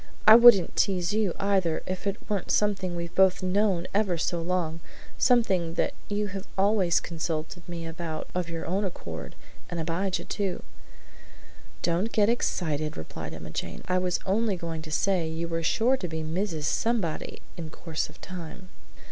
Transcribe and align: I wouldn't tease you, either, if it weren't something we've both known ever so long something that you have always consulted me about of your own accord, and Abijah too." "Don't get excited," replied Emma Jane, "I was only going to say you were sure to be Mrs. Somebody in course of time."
I 0.25 0.33
wouldn't 0.35 0.75
tease 0.75 1.13
you, 1.13 1.35
either, 1.39 1.83
if 1.85 2.07
it 2.07 2.27
weren't 2.27 2.49
something 2.49 2.95
we've 2.95 3.13
both 3.13 3.43
known 3.43 3.85
ever 3.93 4.17
so 4.17 4.41
long 4.41 4.79
something 5.15 5.75
that 5.75 5.93
you 6.09 6.25
have 6.29 6.47
always 6.57 6.99
consulted 6.99 7.69
me 7.69 7.85
about 7.85 8.27
of 8.33 8.49
your 8.49 8.65
own 8.65 8.83
accord, 8.83 9.35
and 9.69 9.79
Abijah 9.79 10.25
too." 10.25 10.63
"Don't 11.83 12.11
get 12.11 12.29
excited," 12.29 12.97
replied 12.97 13.35
Emma 13.35 13.51
Jane, 13.51 13.83
"I 13.87 13.99
was 13.99 14.19
only 14.25 14.55
going 14.55 14.81
to 14.81 14.91
say 14.91 15.27
you 15.27 15.47
were 15.47 15.61
sure 15.61 15.95
to 15.97 16.07
be 16.07 16.23
Mrs. 16.23 16.63
Somebody 16.63 17.39
in 17.55 17.69
course 17.69 18.09
of 18.09 18.19
time." 18.21 18.69